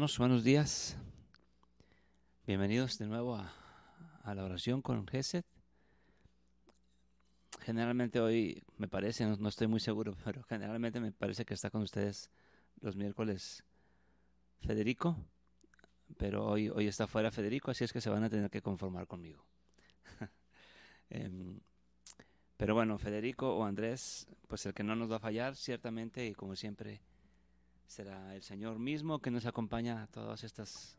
[0.00, 0.96] Buenos días.
[2.46, 3.52] Bienvenidos de nuevo a,
[4.34, 5.44] la oración con Gesed.
[7.60, 11.82] Generalmente hoy me parece, no, estoy muy seguro, pero generalmente me parece que está con
[11.82, 12.30] ustedes
[12.80, 13.62] los miércoles
[14.62, 15.18] Federico,
[16.16, 19.06] pero hoy, hoy está fuera Federico, así es que se van a tener que conformar
[19.06, 19.44] conmigo.
[21.10, 21.60] eh,
[22.56, 26.32] pero bueno, Federico o Andrés, pues el que no nos va a fallar, ciertamente, y
[26.32, 27.02] como siempre,
[27.90, 30.96] será el Señor mismo que nos acompaña a estas,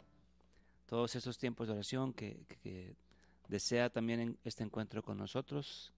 [0.86, 2.96] todos estos tiempos de oración, que,
[3.48, 5.94] desea también este encuentro con nosotros.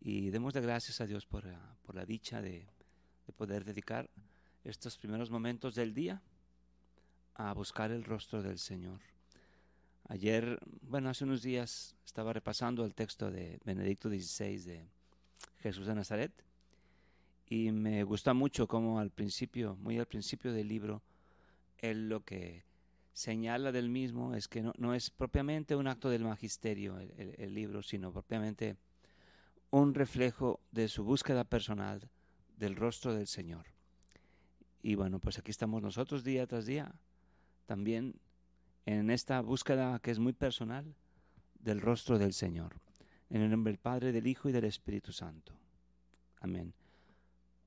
[0.00, 1.44] Y demos de gracias a Dios por,
[1.84, 2.66] por la dicha de,
[3.26, 4.10] de, poder dedicar
[4.62, 6.20] estos primeros momentos del día
[7.34, 9.00] a buscar el rostro del Señor.
[10.08, 14.88] Ayer, bueno, hace unos días estaba repasando el texto de Benedicto XVI de
[15.60, 16.47] Jesús de Nazaret
[17.48, 21.02] y me gusta mucho como al principio, muy al principio del libro,
[21.78, 22.64] él lo que
[23.12, 27.34] señala del mismo es que no, no es propiamente un acto del magisterio el, el,
[27.38, 28.76] el, libro, sino propiamente
[29.70, 32.10] un reflejo de su búsqueda personal
[32.56, 33.66] del rostro del Señor.
[34.82, 36.94] Y bueno, pues aquí estamos nosotros día tras día,
[37.66, 38.20] también
[38.86, 40.94] en esta búsqueda que es muy personal
[41.58, 42.80] del rostro del Señor.
[43.30, 45.52] En el nombre del Padre, del Hijo y del Espíritu Santo.
[46.40, 46.72] Amén.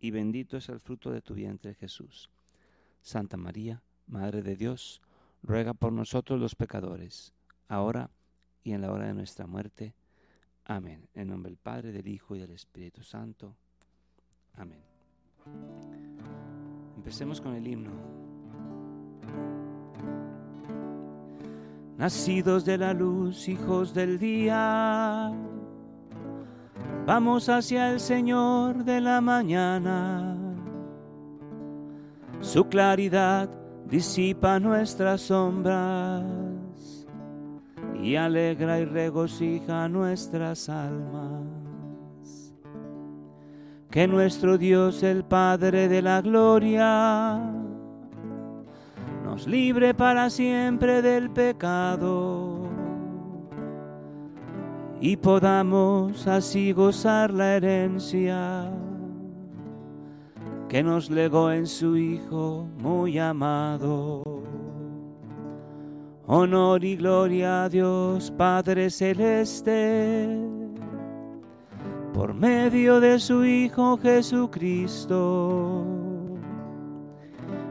[0.00, 2.30] y bendito es el fruto de tu vientre Jesús.
[3.00, 5.02] Santa María, Madre de Dios,
[5.42, 7.32] ruega por nosotros los pecadores,
[7.68, 8.10] ahora
[8.62, 9.94] y en la hora de nuestra muerte.
[10.64, 11.08] Amén.
[11.14, 13.56] En nombre del Padre, del Hijo y del Espíritu Santo.
[14.54, 14.82] Amén.
[16.96, 17.92] Empecemos con el himno.
[21.96, 25.32] Nacidos de la luz, hijos del día,
[27.08, 30.36] vamos hacia el Señor de la mañana.
[32.40, 33.48] Su claridad
[33.88, 36.22] disipa nuestras sombras
[38.02, 42.52] y alegra y regocija nuestras almas.
[43.90, 47.40] Que nuestro Dios, el Padre de la Gloria,
[49.24, 52.47] nos libre para siempre del pecado
[55.00, 58.70] y podamos así gozar la herencia
[60.68, 64.22] que nos legó en su Hijo muy amado.
[66.26, 70.28] Honor y gloria a Dios Padre Celeste,
[72.12, 75.86] por medio de su Hijo Jesucristo,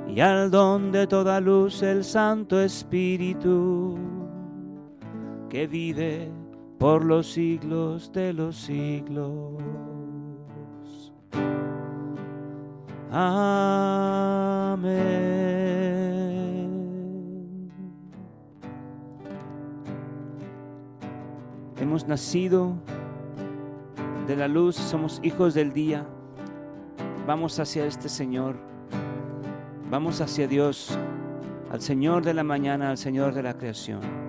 [0.08, 3.96] y al don de toda luz el Santo Espíritu,
[5.50, 6.32] que vive
[6.78, 9.54] por los siglos de los siglos.
[13.12, 13.78] Amén.
[21.80, 22.74] Hemos nacido
[24.28, 26.06] de la luz, somos hijos del día.
[27.26, 28.56] Vamos hacia este Señor.
[29.90, 30.98] Vamos hacia Dios,
[31.72, 34.27] al Señor de la mañana, al Señor de la creación.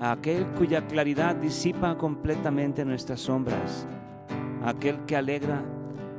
[0.00, 3.86] A aquel cuya claridad disipa completamente nuestras sombras.
[4.64, 5.62] A aquel que alegra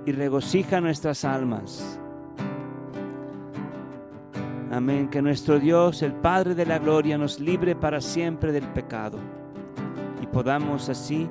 [0.05, 1.99] y regocija nuestras almas.
[4.71, 5.09] Amén.
[5.09, 9.17] Que nuestro Dios, el Padre de la Gloria, nos libre para siempre del pecado
[10.21, 11.29] y podamos así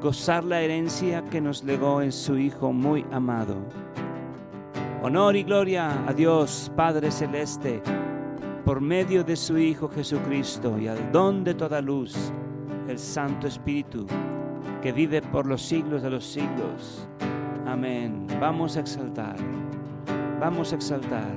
[0.00, 3.56] gozar la herencia que nos legó en su Hijo muy amado.
[5.02, 7.82] Honor y gloria a Dios, Padre Celeste,
[8.64, 12.32] por medio de su Hijo Jesucristo y al don de toda luz,
[12.88, 14.06] el Santo Espíritu,
[14.82, 17.06] que vive por los siglos de los siglos.
[17.66, 18.26] Amén.
[18.40, 19.36] Vamos a exaltar.
[20.40, 21.36] Vamos a exaltar.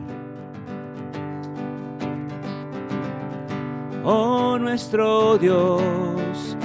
[4.03, 6.57] Oh nuestro Dios,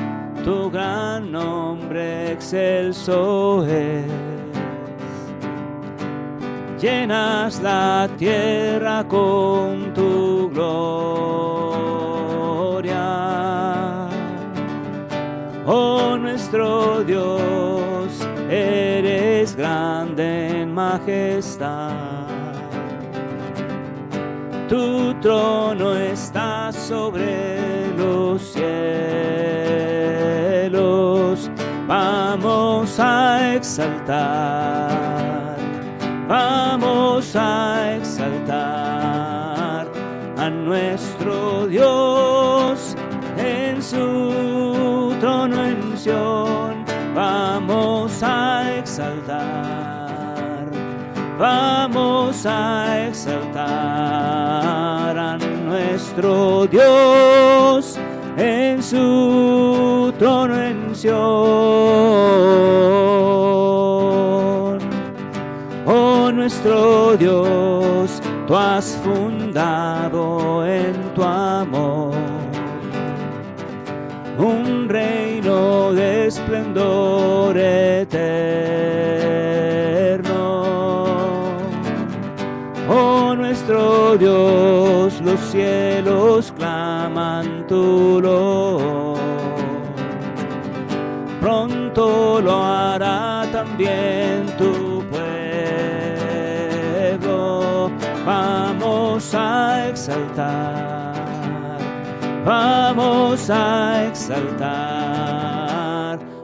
[0.45, 4.42] tu gran nombre excelso es.
[6.83, 11.29] Llenas la tierra con tu gloria.
[15.65, 22.23] Oh nuestro Dios, eres grande en majestad.
[24.73, 28.73] tu trono está sobre los cielos.
[31.87, 35.02] Vamos a exaltar,
[36.33, 39.87] vamos a exaltar
[40.39, 42.97] a nuestro Dios
[43.37, 46.85] en su trono en.
[47.15, 49.93] Vamos a exaltar
[51.39, 53.63] vamos a exaltar
[55.19, 57.99] a nuestro Dios
[58.39, 62.02] en su trono en.
[66.43, 72.13] Nuestro Dios, tú has fundado en tu amor
[74.39, 77.57] un reino de esplendor
[83.37, 89.15] nuestro Dios, los cielos claman tu lo.
[91.41, 94.82] Pronto lo hará también tu
[99.33, 101.15] Vamos a exaltar,
[102.45, 104.59] vamos a exaltar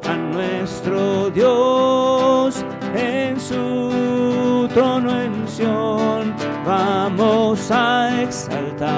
[0.08, 2.64] a nuestro Dios
[2.94, 8.88] en su trono en Sion vamos a exaltar,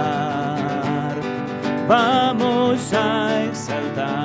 [1.89, 4.20] vamos a exaltar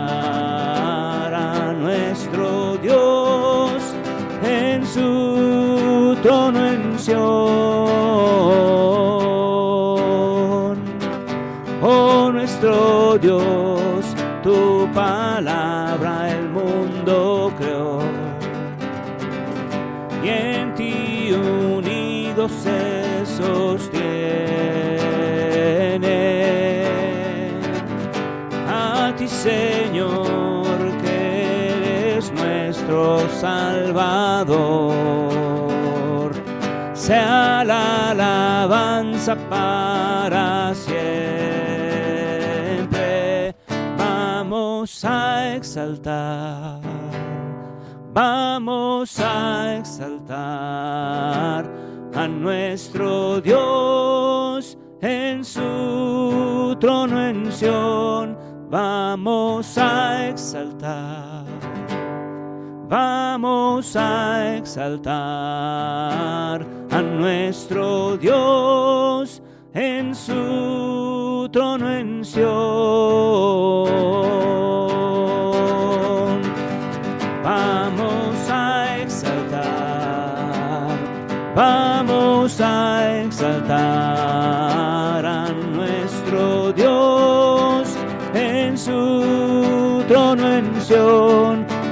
[33.45, 34.57] Salvador.
[36.93, 40.95] Sea la alabanza para siempre.
[43.99, 46.79] Vamos a exaltar.
[48.13, 51.65] Vamos a exaltar
[52.15, 58.35] a nuestro Dios en su trono en Sion.
[58.71, 61.45] Vamos a exaltar,
[62.87, 65.13] vamos a exaltar
[66.91, 69.41] a nuestro Dios
[69.73, 72.45] en su trono en Sion.
[77.43, 80.97] Vamos a exaltar,
[81.55, 83.75] vamos a exaltar
[85.25, 87.95] a nuestro Dios
[88.33, 91.24] en su trono en Sion.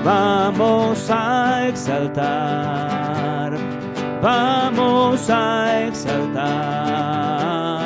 [0.04, 3.58] Vamos a exaltar,
[4.22, 6.44] vamos a exaltar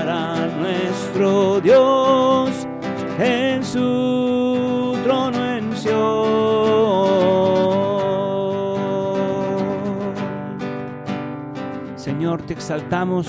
[0.09, 2.49] a nuestro Dios
[3.19, 5.97] en su trono en Sion.
[11.95, 13.27] Señor, te exaltamos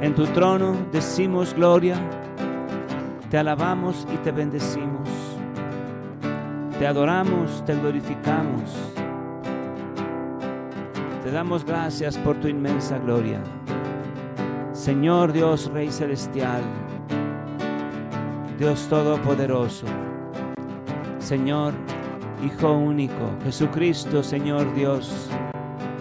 [0.00, 1.96] en tu trono, decimos gloria,
[3.28, 5.25] te alabamos y te bendecimos.
[6.78, 8.76] Te adoramos, te glorificamos.
[11.24, 13.40] Te damos gracias por tu inmensa gloria.
[14.72, 16.62] Señor Dios Rey Celestial,
[18.58, 19.86] Dios Todopoderoso,
[21.18, 21.72] Señor
[22.44, 25.30] Hijo único, Jesucristo, Señor Dios,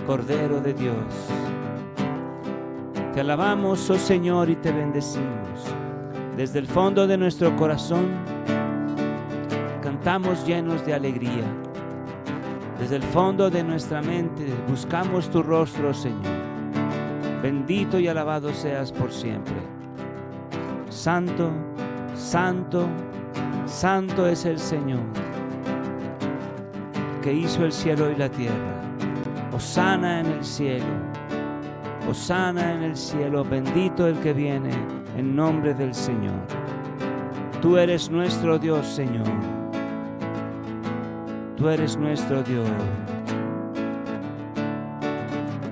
[0.05, 1.05] Cordero de Dios.
[3.13, 5.63] Te alabamos, oh Señor, y te bendecimos.
[6.35, 8.34] Desde el fondo de nuestro corazón
[10.05, 11.43] cantamos llenos de alegría.
[12.79, 16.21] Desde el fondo de nuestra mente buscamos tu rostro, Señor.
[17.41, 19.55] Bendito y alabado seas por siempre.
[20.89, 21.49] Santo,
[22.13, 22.87] santo,
[23.65, 25.01] santo es el Señor,
[27.23, 28.75] que hizo el cielo y la tierra.
[29.51, 30.85] Osana en el cielo,
[32.07, 34.69] Osana en el cielo, bendito el que viene
[35.17, 36.45] en nombre del Señor.
[37.59, 39.64] Tú eres nuestro Dios, Señor.
[41.57, 42.67] Tú eres nuestro Dios.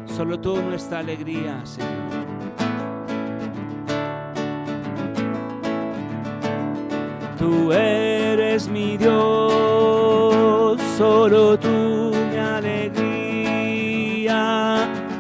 [0.05, 1.89] Solo tú nuestra alegría, Señor.
[7.37, 13.67] Tú eres mi Dios, solo tú mi alegría.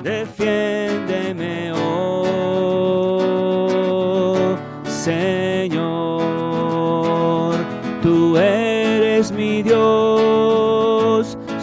[0.01, 1.83] Defiéndeme hoy.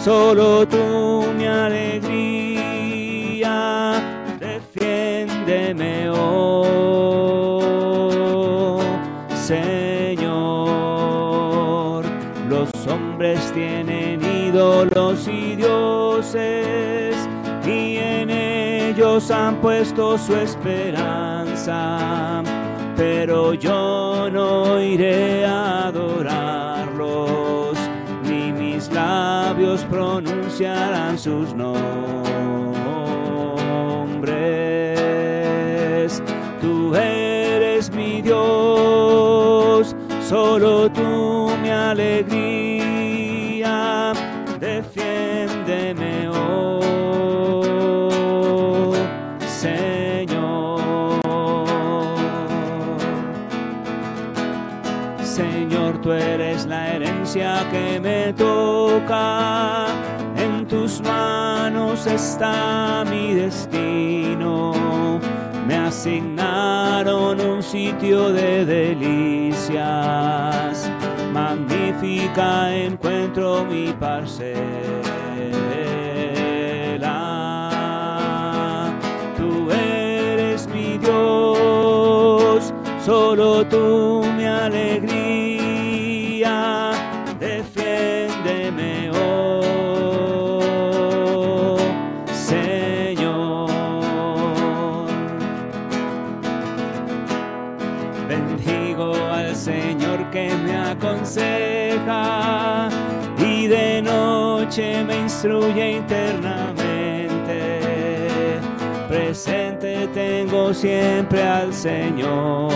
[0.03, 2.01] Solo tú mi alegría,
[4.39, 7.61] defiéndeme oh
[9.35, 10.31] Señor.
[12.49, 17.15] Los hombres tienen ídolos y dioses
[17.65, 22.41] y en ellos han puesto su esperanza,
[22.97, 26.80] pero yo no iré a mis
[29.61, 31.91] labios pronunciarán sus nombres.
[36.61, 39.95] Tú eres mi Dios,
[40.27, 42.53] solo tú mi alegría,
[44.59, 46.20] defiéndeme
[57.33, 59.87] que me toca.
[60.35, 64.73] En tus manos está mi destino.
[65.65, 69.79] Me asignaron un sitio de delicias.
[71.31, 74.51] Magnífica encuentro mi parcela.
[79.37, 82.73] Tú eres mi Dios,
[83.05, 84.00] solo tú
[104.79, 107.81] me instruye internamente.
[109.09, 112.71] Presente tengo siempre al Señor,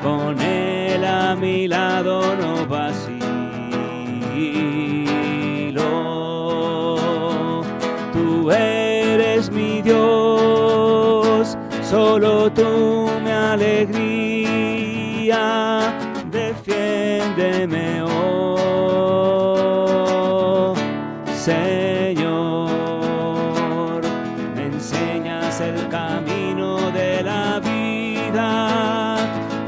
[0.00, 3.32] con Él a mi lado no vacilo.
[8.12, 13.01] Tú eres mi Dios, solo tú
[25.74, 29.16] el camino de la vida,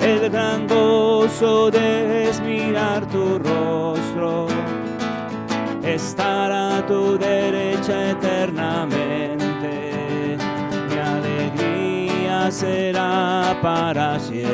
[0.01, 4.47] el gran gozo de es mirar tu rostro,
[5.83, 10.37] estar a tu derecha eternamente.
[10.89, 14.45] Mi alegría será para siempre.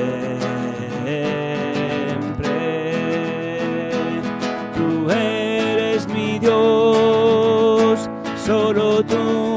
[4.76, 8.08] Tú eres mi Dios,
[8.44, 9.49] solo tú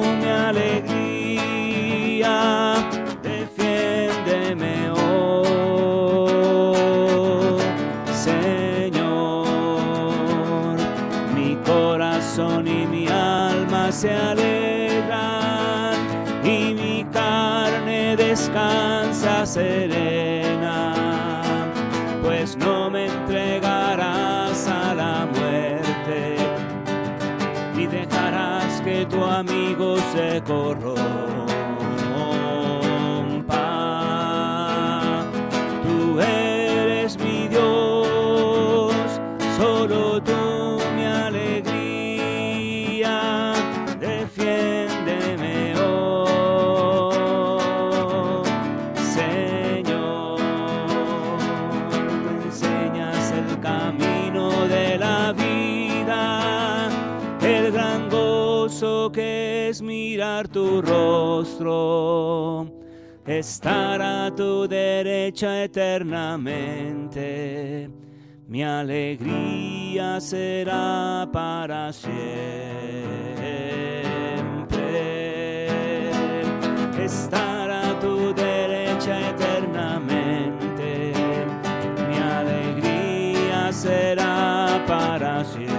[19.64, 20.94] serena,
[22.22, 26.36] pues no me entregarás a la muerte,
[27.76, 31.53] ni dejarás que tu amigo se corrompa.
[60.48, 62.66] Tu rostro.
[63.26, 67.90] Estar a tu derecha eternamente,
[68.48, 72.12] mi alegría será para siempre.
[77.02, 81.14] Estar a tu derecha eternamente,
[82.10, 85.73] mi alegría será para siempre.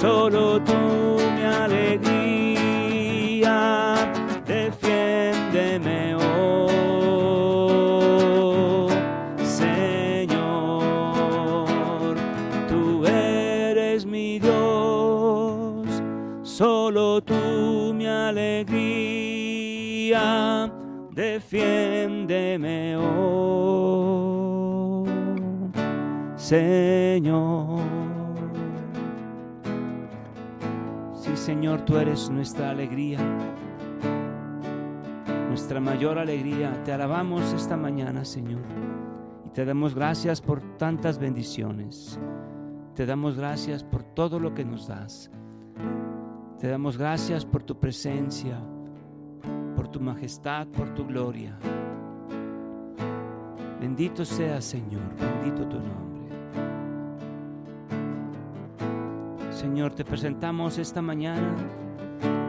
[0.00, 0.72] Solo tú
[1.34, 2.54] mi alegría,
[4.46, 8.88] defiéndeme, oh
[9.42, 10.86] Señor.
[12.68, 15.88] Tú eres mi Dios,
[16.44, 19.50] solo tú mi alegría,
[21.10, 25.04] defiéndeme, oh
[26.36, 27.67] Señor.
[31.88, 33.18] Tú eres nuestra alegría,
[35.48, 36.82] nuestra mayor alegría.
[36.84, 38.60] Te alabamos esta mañana, Señor.
[39.46, 42.20] Y te damos gracias por tantas bendiciones.
[42.94, 45.30] Te damos gracias por todo lo que nos das.
[46.58, 48.60] Te damos gracias por tu presencia,
[49.74, 51.58] por tu majestad, por tu gloria.
[53.80, 56.17] Bendito sea, Señor, bendito tu nombre.
[59.58, 61.56] Señor, te presentamos esta mañana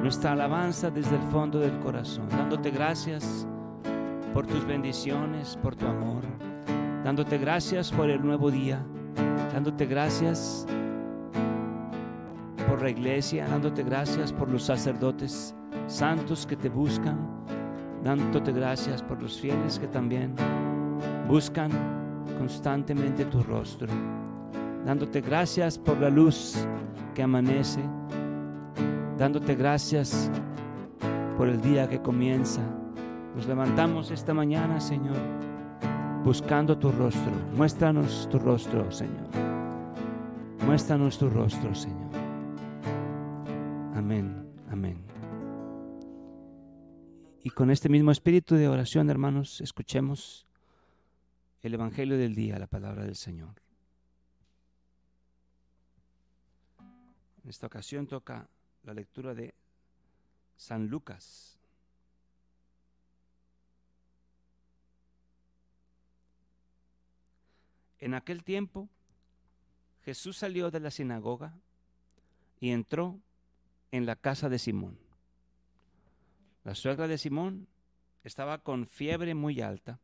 [0.03, 3.47] nuestra alabanza desde el fondo del corazón, dándote gracias
[4.31, 6.21] por tus bendiciones, por tu amor,
[7.03, 8.85] dándote gracias por el nuevo día,
[9.51, 10.67] dándote gracias
[12.67, 15.55] por la iglesia, dándote gracias por los sacerdotes
[15.87, 17.17] santos que te buscan,
[18.03, 20.35] dándote gracias por los fieles que también
[21.27, 21.71] buscan
[22.37, 23.87] constantemente tu rostro,
[24.85, 26.55] dándote gracias por la luz
[27.13, 27.81] que amanece,
[29.17, 30.31] dándote gracias
[31.37, 32.61] por el día que comienza.
[33.35, 35.17] Nos levantamos esta mañana, Señor,
[36.23, 37.31] buscando tu rostro.
[37.55, 39.27] Muéstranos tu rostro, Señor.
[40.65, 42.09] Muéstranos tu rostro, Señor.
[43.95, 44.97] Amén, amén.
[47.43, 50.45] Y con este mismo espíritu de oración, hermanos, escuchemos
[51.61, 53.61] el Evangelio del día, la palabra del Señor.
[57.43, 58.47] En esta ocasión toca
[58.83, 59.53] la lectura de
[60.55, 61.57] San Lucas.
[67.99, 68.89] En aquel tiempo
[70.03, 71.57] Jesús salió de la sinagoga
[72.59, 73.19] y entró
[73.91, 74.97] en la casa de Simón.
[76.63, 77.67] La suegra de Simón
[78.23, 79.99] estaba con fiebre muy alta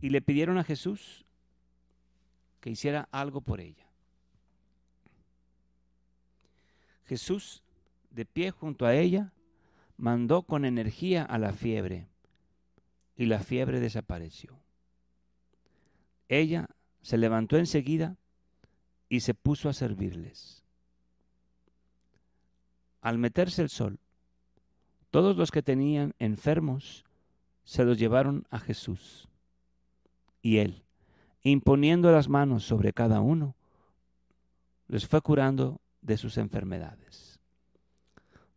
[0.00, 1.24] y le pidieron a Jesús
[2.60, 3.83] que hiciera algo por ella.
[7.04, 7.62] Jesús,
[8.10, 9.32] de pie junto a ella,
[9.96, 12.08] mandó con energía a la fiebre
[13.16, 14.58] y la fiebre desapareció.
[16.28, 16.68] Ella
[17.02, 18.16] se levantó enseguida
[19.08, 20.64] y se puso a servirles.
[23.00, 23.98] Al meterse el sol,
[25.10, 27.04] todos los que tenían enfermos
[27.64, 29.28] se los llevaron a Jesús.
[30.42, 30.82] Y él,
[31.42, 33.54] imponiendo las manos sobre cada uno,
[34.88, 37.40] les fue curando de sus enfermedades.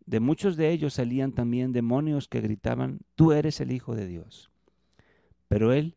[0.05, 4.51] De muchos de ellos salían también demonios que gritaban, tú eres el Hijo de Dios.
[5.47, 5.95] Pero él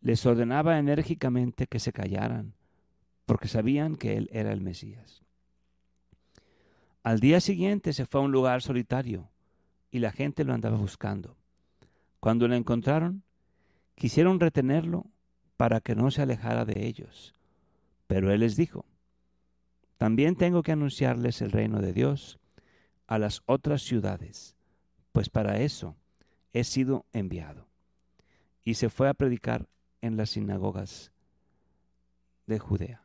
[0.00, 2.54] les ordenaba enérgicamente que se callaran,
[3.26, 5.22] porque sabían que él era el Mesías.
[7.02, 9.30] Al día siguiente se fue a un lugar solitario
[9.90, 11.36] y la gente lo andaba buscando.
[12.18, 13.22] Cuando lo encontraron,
[13.94, 15.06] quisieron retenerlo
[15.56, 17.34] para que no se alejara de ellos.
[18.06, 18.84] Pero él les dijo,
[20.00, 22.40] también tengo que anunciarles el reino de Dios
[23.06, 24.56] a las otras ciudades,
[25.12, 25.94] pues para eso
[26.54, 27.68] he sido enviado.
[28.64, 29.68] Y se fue a predicar
[30.00, 31.12] en las sinagogas
[32.46, 33.04] de Judea.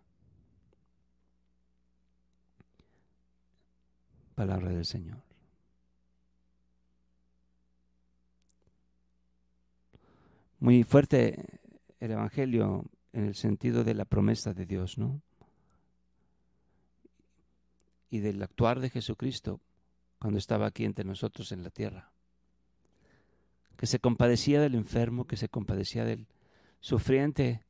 [4.34, 5.22] Palabra del Señor.
[10.60, 11.60] Muy fuerte
[12.00, 15.22] el Evangelio en el sentido de la promesa de Dios, ¿no?
[18.16, 19.60] Y del actuar de Jesucristo
[20.20, 22.14] cuando estaba aquí entre nosotros en la tierra.
[23.76, 26.28] Que se compadecía del enfermo, que se compadecía del
[26.80, 27.66] sufriente,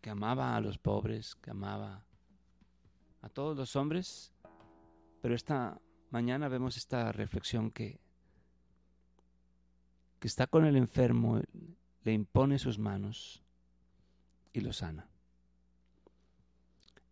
[0.00, 2.04] que amaba a los pobres, que amaba
[3.20, 4.32] a todos los hombres,
[5.20, 7.98] pero esta mañana vemos esta reflexión que,
[10.20, 11.42] que está con el enfermo,
[12.04, 13.42] le impone sus manos
[14.52, 15.09] y lo sana.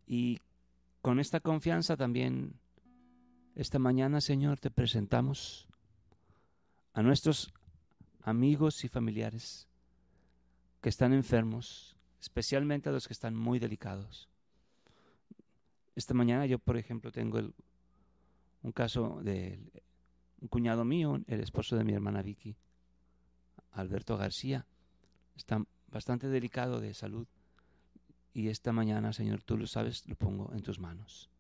[0.09, 0.41] Y
[1.03, 2.55] con esta confianza también
[3.55, 5.69] esta mañana, Señor, te presentamos
[6.95, 7.53] a nuestros
[8.23, 9.69] amigos y familiares
[10.81, 14.31] que están enfermos, especialmente a los que están muy delicados.
[15.95, 17.41] Esta mañana yo, por ejemplo, tengo
[18.63, 19.61] un caso de
[20.41, 22.57] un cuñado mío, el esposo de mi hermana Vicky,
[23.73, 24.65] Alberto García.
[25.37, 27.27] Está bastante delicado de salud
[28.33, 31.31] y esta mañana, Señor, tú lo sabes, lo pongo en tus manos.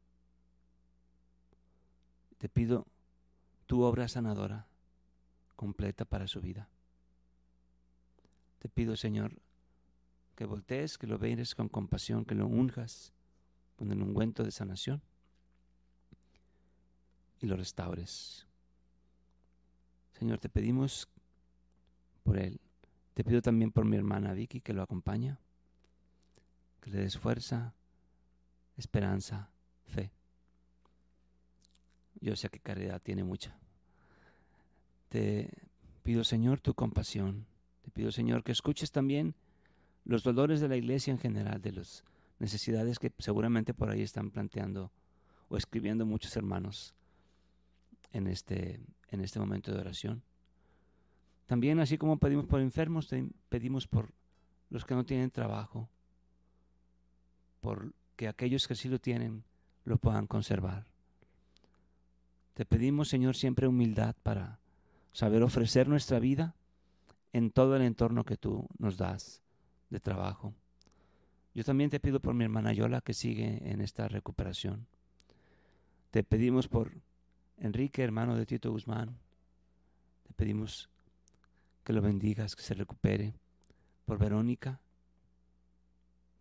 [2.38, 2.87] Te pido
[3.66, 4.66] tu obra sanadora
[5.57, 6.68] completa para su vida.
[8.59, 9.40] Te pido, Señor,
[10.35, 13.12] que voltees, que lo veres con compasión, que lo unjas
[13.77, 15.03] con el ungüento de sanación
[17.40, 18.46] y lo restaures.
[20.12, 21.09] Señor, te pedimos
[22.24, 22.61] por él.
[23.14, 25.38] Te pido también por mi hermana Vicky que lo acompaña
[26.88, 27.74] que le des fuerza,
[28.77, 29.51] esperanza,
[29.85, 30.11] fe.
[32.20, 33.57] Yo sé que caridad tiene mucha.
[35.09, 35.51] Te
[36.03, 37.46] pido, Señor, tu compasión.
[37.83, 39.35] Te pido, Señor, que escuches también
[40.05, 42.05] los dolores de la iglesia en general, de las
[42.38, 44.90] necesidades que seguramente por ahí están planteando
[45.48, 46.94] o escribiendo muchos hermanos
[48.12, 50.22] en este, en este momento de oración.
[51.46, 53.09] También, así como pedimos por enfermos,
[53.48, 54.12] pedimos por
[54.70, 55.88] los que no tienen trabajo,
[57.61, 59.44] por que aquellos que sí lo tienen
[59.85, 60.87] lo puedan conservar.
[62.55, 64.59] Te pedimos, Señor, siempre humildad para
[65.12, 66.55] saber ofrecer nuestra vida
[67.33, 69.42] en todo el entorno que tú nos das
[69.90, 70.55] de trabajo.
[71.55, 74.87] Yo también te pido por mi hermana Yola que sigue en esta recuperación.
[76.11, 76.92] Te pedimos por
[77.59, 79.18] Enrique, hermano de Tito Guzmán.
[80.25, 80.88] Te pedimos
[81.85, 83.35] que lo bendigas, que se recupere.
[84.05, 84.81] Por Verónica,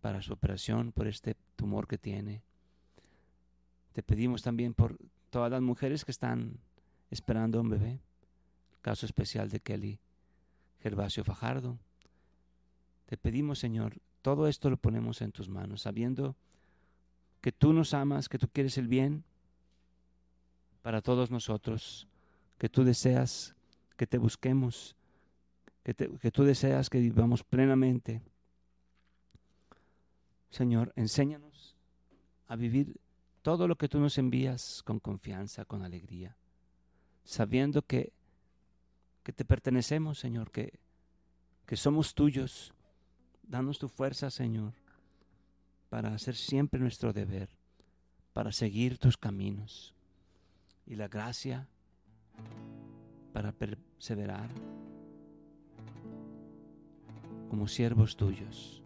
[0.00, 2.42] para su operación, por este tumor que tiene.
[3.92, 4.96] Te pedimos también por
[5.30, 6.58] todas las mujeres que están
[7.10, 8.00] esperando un bebé.
[8.80, 9.98] caso especial de Kelly
[10.80, 11.78] Gervasio Fajardo.
[13.06, 16.36] Te pedimos, Señor, todo esto lo ponemos en tus manos, sabiendo
[17.40, 19.24] que tú nos amas, que tú quieres el bien
[20.82, 22.06] para todos nosotros,
[22.58, 23.54] que tú deseas
[23.96, 24.96] que te busquemos,
[25.82, 28.22] que, que tú deseas que vivamos plenamente.
[30.50, 31.76] Señor, enséñanos
[32.46, 33.00] a vivir
[33.42, 36.36] todo lo que tú nos envías con confianza, con alegría,
[37.24, 38.12] sabiendo que,
[39.22, 40.78] que te pertenecemos, Señor, que,
[41.66, 42.72] que somos tuyos.
[43.42, 44.74] Danos tu fuerza, Señor,
[45.88, 47.48] para hacer siempre nuestro deber,
[48.32, 49.94] para seguir tus caminos
[50.86, 51.68] y la gracia
[53.32, 54.50] para perseverar
[57.48, 58.82] como siervos tuyos.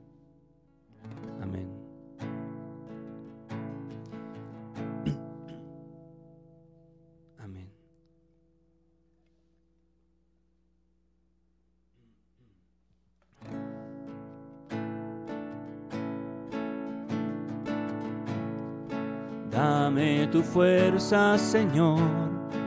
[19.52, 22.00] Dame tu fuerza, Señor,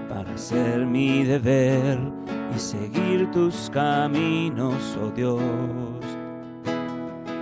[0.07, 1.97] para hacer mi deber
[2.55, 5.41] y seguir tus caminos, oh Dios.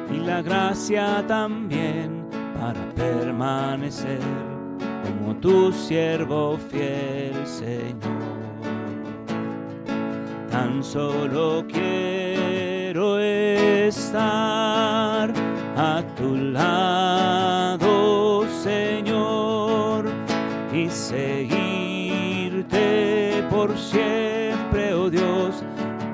[0.10, 2.25] Y la gracia también
[2.58, 4.21] para permanecer
[5.03, 7.99] como tu siervo fiel, Señor.
[10.49, 14.23] Tan solo quiero estar
[15.75, 17.84] a tu lado,
[18.63, 18.92] Señor
[20.73, 22.73] y seguirte
[23.51, 25.63] por siempre, oh Dios,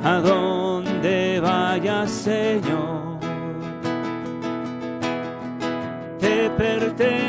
[0.03, 3.19] a donde vayas, Señor.
[6.19, 7.28] Te pertenezco,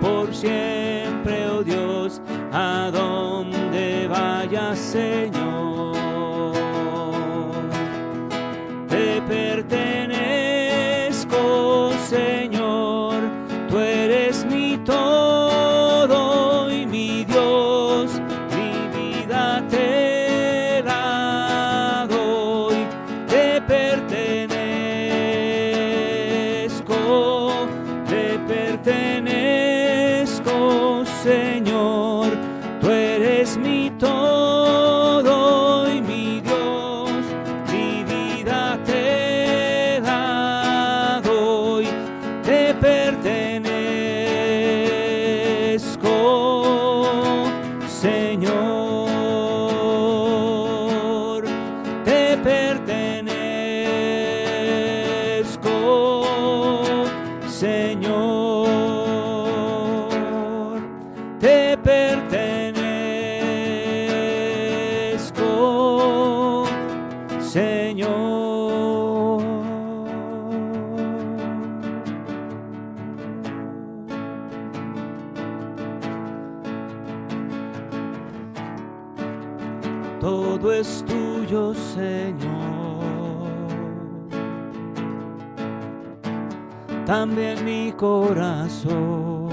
[0.00, 2.20] por siempre, oh Dios,
[2.52, 5.37] a donde vayas, Señor.
[80.20, 82.38] Todo es tuyo, Señor.
[87.06, 89.48] También mi corazón,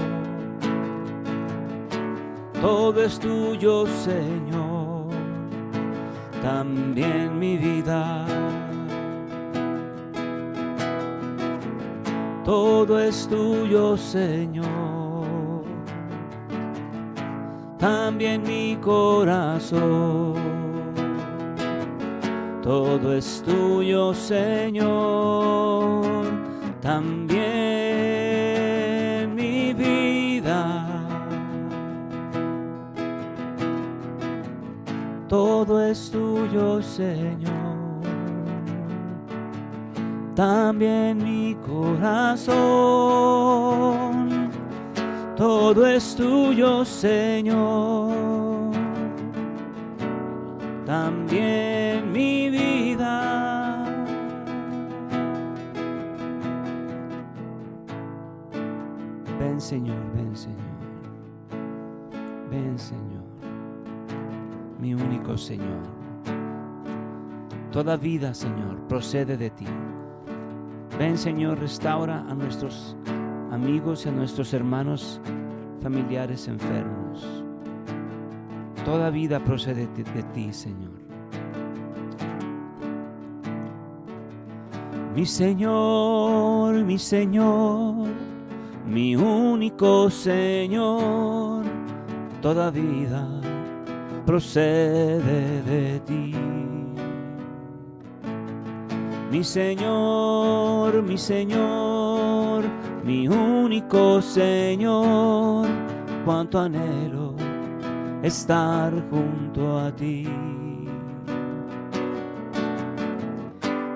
[2.60, 5.06] todo es tuyo, Señor.
[6.42, 8.26] También mi vida.
[12.44, 15.06] Todo es tuyo, Señor
[17.78, 20.55] también mi corazón.
[22.66, 26.04] Todo es tuyo, Señor,
[26.80, 27.36] también
[29.36, 30.86] mi vida.
[35.28, 38.02] Todo es tuyo, Señor,
[40.34, 43.06] también mi corazón
[45.36, 48.16] todo es tuyo, Señor.
[50.86, 51.75] También
[59.66, 60.76] Señor, ven, Señor.
[62.52, 63.24] Ven, Señor.
[64.80, 65.82] Mi único Señor.
[67.72, 69.66] Toda vida, Señor, procede de ti.
[71.00, 72.96] Ven, Señor, restaura a nuestros
[73.50, 75.20] amigos y a nuestros hermanos
[75.82, 77.26] familiares enfermos.
[78.84, 80.92] Toda vida procede de, ti, Señor.
[85.12, 88.25] Mi Señor, mi Señor,
[88.86, 91.64] mi único Señor,
[92.40, 93.28] toda vida
[94.24, 96.34] procede de ti.
[99.30, 102.64] Mi Señor, mi Señor,
[103.04, 105.66] mi único Señor,
[106.24, 107.34] cuánto anhelo
[108.22, 110.28] estar junto a ti.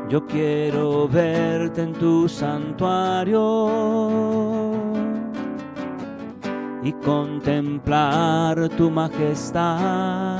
[0.09, 3.39] Yo quiero verte en tu santuario
[6.83, 10.39] y contemplar tu majestad,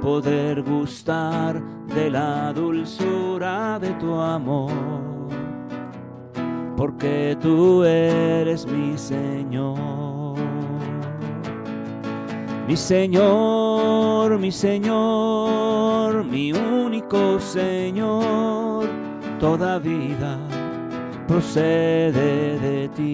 [0.00, 1.62] poder gustar
[1.94, 5.12] de la dulzura de tu amor
[6.82, 10.36] porque tú eres mi Señor.
[12.66, 18.88] Mi Señor, mi Señor, mi único Señor,
[19.38, 20.38] toda vida
[21.28, 23.11] procede de ti.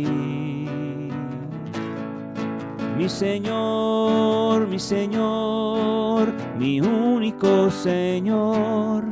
[2.99, 9.05] Mi Señor, mi Señor, mi único Señor,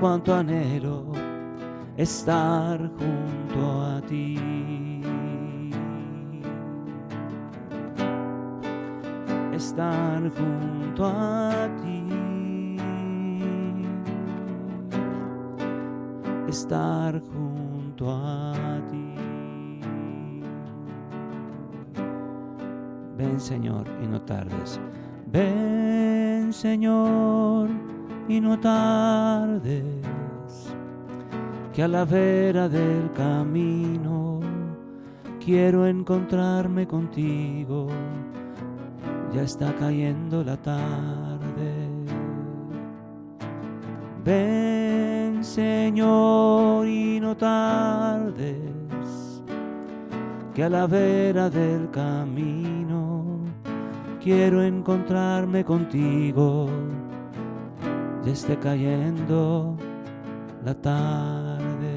[0.00, 1.06] cuánto anhelo
[1.96, 5.02] estar junto a ti.
[9.52, 12.04] Estar junto a ti.
[16.48, 19.05] Estar junto a ti.
[23.16, 24.78] Ven Señor y no tardes.
[25.32, 27.68] Ven Señor
[28.28, 29.84] y no tardes
[31.72, 34.40] que a la vera del camino
[35.44, 37.88] quiero encontrarme contigo.
[39.34, 41.74] Ya está cayendo la tarde.
[44.24, 48.56] Ven Señor y no tardes,
[50.54, 52.75] que a la vera del camino
[54.26, 56.68] quiero encontrarme contigo.
[58.24, 59.76] Ya está cayendo
[60.64, 61.94] la tarde.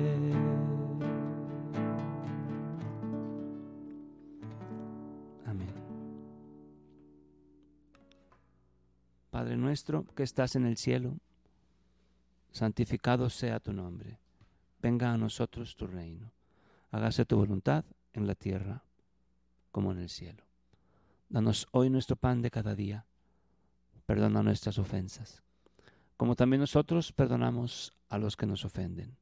[9.31, 11.17] Padre nuestro que estás en el cielo,
[12.51, 14.19] santificado sea tu nombre.
[14.81, 16.31] Venga a nosotros tu reino.
[16.91, 18.83] Hágase tu voluntad en la tierra
[19.71, 20.48] como en el cielo.
[21.29, 23.05] Danos hoy nuestro pan de cada día.
[24.07, 25.43] Perdona nuestras ofensas,
[26.17, 29.15] como también nosotros perdonamos a los que nos ofenden.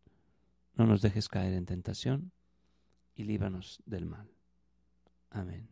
[0.76, 2.32] No nos dejes caer en tentación
[3.14, 4.32] y líbranos del mal.
[5.30, 5.68] Amén.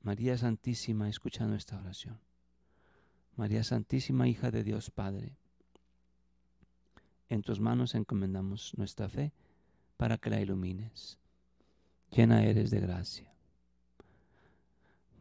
[0.00, 2.18] María Santísima, escucha nuestra oración.
[3.36, 5.36] María Santísima, hija de Dios Padre,
[7.28, 9.34] en tus manos encomendamos nuestra fe
[9.98, 11.18] para que la ilumines.
[12.10, 13.37] Llena eres de gracia.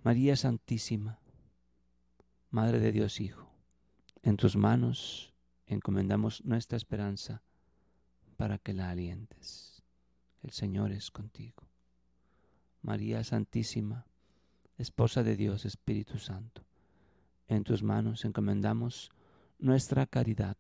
[0.08, 1.20] María Santísima,
[2.50, 3.52] Madre de Dios Hijo,
[4.24, 5.34] en tus manos
[5.66, 7.44] encomendamos nuestra esperanza
[8.38, 9.84] para que la alientes.
[10.44, 11.68] El Señor es contigo.
[12.82, 14.06] María Santísima,
[14.78, 16.64] esposa de Dios, Espíritu Santo.
[17.50, 19.12] En tus manos encomendamos
[19.60, 20.56] nuestra caridad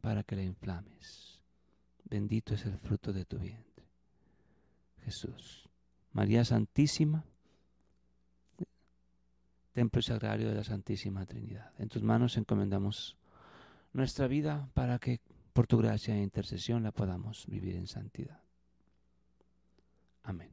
[0.00, 1.40] para que la inflames.
[2.04, 3.84] Bendito es el fruto de tu vientre.
[5.02, 5.68] Jesús.
[6.12, 7.24] María Santísima,
[9.78, 11.70] templo y sagrario de la Santísima Trinidad.
[11.78, 13.16] En tus manos encomendamos
[13.92, 15.20] nuestra vida para que
[15.52, 18.40] por tu gracia e intercesión la podamos vivir en santidad.
[20.24, 20.50] Amén.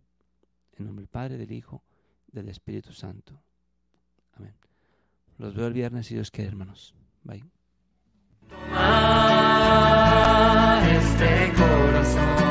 [0.73, 1.81] En nombre del Padre, del Hijo,
[2.27, 3.41] del Espíritu Santo.
[4.33, 4.53] Amén.
[5.39, 6.93] Los veo el viernes si Dios quiere, hermanos.
[7.23, 7.43] Bye.
[8.47, 8.77] Toma
[10.87, 12.44] este corazón.